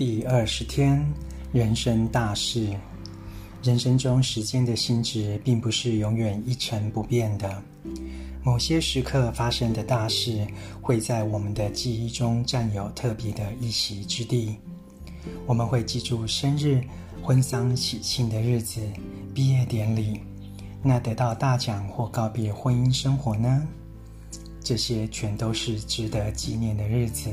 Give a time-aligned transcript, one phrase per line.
[0.00, 1.06] 第二十天，
[1.52, 2.74] 人生大事。
[3.62, 7.62] 人生中时间的性质并不是永远一成不变的，
[8.42, 10.46] 某些时刻发生的大事，
[10.80, 14.56] 会在我们的记忆中占有特别的一席之地。
[15.44, 16.80] 我们会记住生日、
[17.22, 18.80] 婚丧喜庆的日子、
[19.34, 20.18] 毕业典礼，
[20.82, 23.68] 那得到大奖或告别婚姻生活呢？
[24.64, 27.30] 这些全都是值得纪念的日子。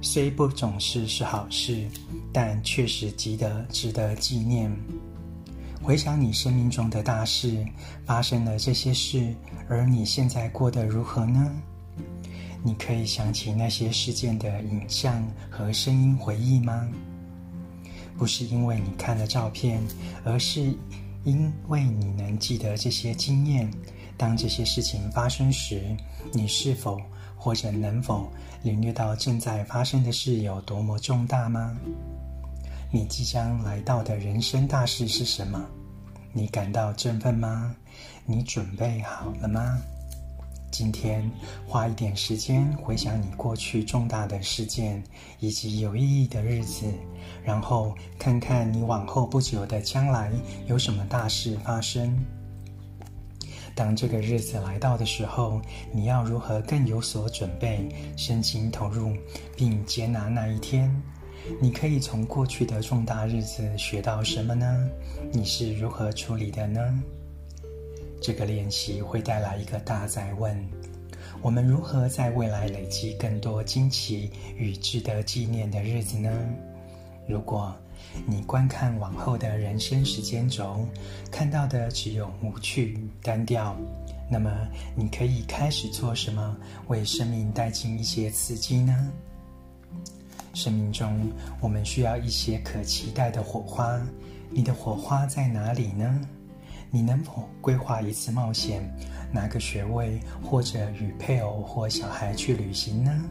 [0.00, 1.86] 虽不总是是好事，
[2.32, 4.70] 但确实值得值得纪念。
[5.82, 7.64] 回想你生命中的大事，
[8.04, 9.34] 发生了这些事，
[9.68, 11.50] 而你现在过得如何呢？
[12.62, 16.88] 你可以想起那些事件的影像和声音回忆吗？
[18.18, 19.80] 不是因为你看了照片，
[20.24, 20.74] 而是
[21.24, 23.70] 因为你能记得这些经验。
[24.16, 25.96] 当这些事情发生时，
[26.32, 26.98] 你是否
[27.36, 28.32] 或者能否
[28.62, 31.76] 领略到正在发生的事有多么重大吗？
[32.90, 35.64] 你即将来到的人生大事是什么？
[36.32, 37.74] 你感到振奋吗？
[38.24, 39.78] 你准备好了吗？
[40.70, 41.30] 今天
[41.66, 45.02] 花一点时间回想你过去重大的事件
[45.38, 46.84] 以及有意义的日子，
[47.42, 50.30] 然后看看你往后不久的将来
[50.66, 52.18] 有什么大事发生。
[53.76, 55.60] 当这个日子来到的时候，
[55.92, 59.12] 你要如何更有所准备，身心投入，
[59.54, 60.90] 并接纳那一天？
[61.60, 64.88] 你可以从过去的重大日子学到什么呢？
[65.30, 67.02] 你是如何处理的呢？
[68.18, 70.58] 这个练习会带来一个大哉问：
[71.42, 76.30] 我们如何在未来累积更多惊奇与值得纪念的日子呢？
[77.28, 77.76] 如果
[78.26, 80.86] 你观看往后的人生时间轴，
[81.30, 83.76] 看到的只有无趣与单调，
[84.30, 84.50] 那么
[84.94, 86.56] 你可以开始做什么，
[86.88, 89.12] 为生命带进一些刺激呢？
[90.54, 94.00] 生命中，我们需要一些可期待的火花。
[94.48, 96.20] 你的火花在哪里呢？
[96.90, 98.82] 你能否规划一次冒险，
[99.32, 103.24] 拿个学位，或者与配偶或小孩去旅行呢？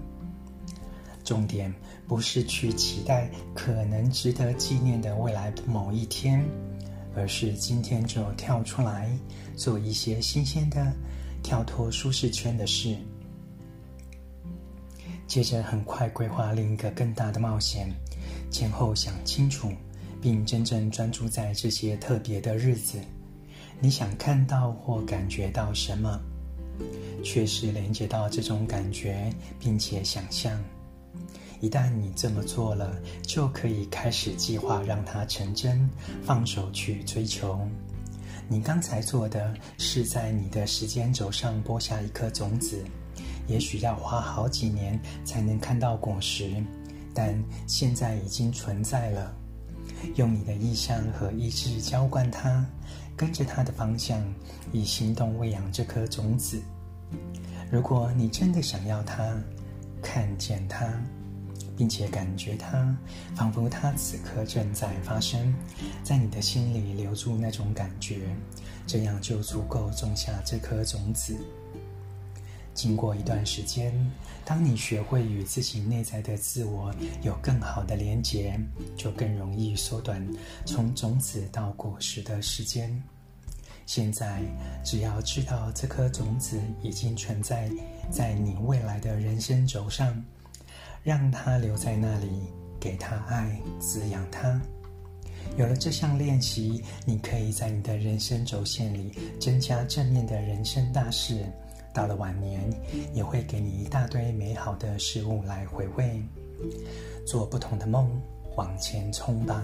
[1.25, 1.73] 重点
[2.07, 6.41] 不是去期待可能值得纪念的未来的某一天，
[7.15, 9.09] 而是今天就跳出来
[9.55, 10.93] 做一些新鲜的、
[11.41, 12.95] 跳脱舒适圈的事。
[15.25, 17.89] 接着，很快规划另一个更大的冒险，
[18.51, 19.71] 前后想清楚，
[20.21, 22.99] 并真正专注在这些特别的日子。
[23.79, 26.21] 你想看到或感觉到什么？
[27.23, 30.63] 确实连接到这种感觉，并且想象。
[31.65, 35.89] 一旦你这么做了，就可以开始计划让它成真，
[36.23, 37.59] 放手去追求。
[38.47, 42.85] 你刚才做的是在你的时间轴上播下一颗种子，
[43.47, 46.63] 也许要花好几年才能看到果实，
[47.15, 49.33] 但现在已经存在了。
[50.17, 52.63] 用你的意向和意志浇灌它，
[53.17, 54.23] 跟着它的方向，
[54.71, 56.61] 以行动喂养这颗种子。
[57.71, 59.35] 如果你真的想要它，
[60.03, 60.93] 看见它。
[61.77, 62.95] 并且感觉它，
[63.35, 65.53] 仿佛它此刻正在发生，
[66.03, 68.35] 在你的心里留住那种感觉，
[68.87, 71.35] 这样就足够种下这颗种子。
[72.73, 73.93] 经过一段时间，
[74.43, 76.93] 当你学会与自己内在的自我
[77.23, 78.59] 有更好的连结，
[78.97, 80.21] 就更容易缩短
[80.65, 83.01] 从种子到果实的时间。
[83.85, 84.41] 现在，
[84.83, 87.71] 只要知道这颗种子已经存在
[88.11, 90.21] 在你未来的人生轴上。
[91.05, 92.41] 让它留在那里，
[92.79, 94.59] 给它爱，滋养它。
[95.55, 101.45] 有了这项练习，你可以在你的人生轴线里增加正面的人生大事。
[101.93, 102.59] 到了晚年，
[103.13, 106.19] 也会给你一大堆美好的事物来回味。
[107.23, 108.09] 做不同的梦，
[108.55, 109.63] 往前冲吧！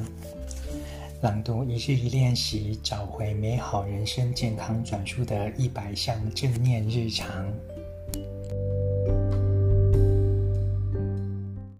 [1.23, 7.51] 朗读一日一练习，找回美好人生健康转述的一百项正念日常。